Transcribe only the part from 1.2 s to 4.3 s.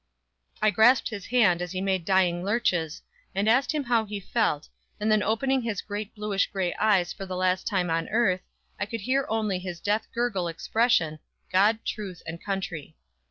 hand as he made dying lurches, and asked him how he